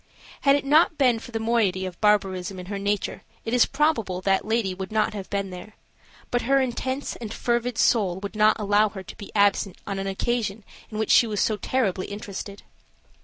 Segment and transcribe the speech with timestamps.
[0.41, 4.19] Had it not been for the moiety of barbarism in her nature it is probable
[4.21, 5.75] that lady would not have been there,
[6.31, 10.07] but her intense and fervid soul would not allow her to be absent on an
[10.07, 12.63] occasion in which she was so terribly interested.